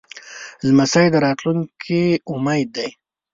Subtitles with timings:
[0.67, 2.03] لمسی د راتلونکي
[2.33, 2.89] امید دی.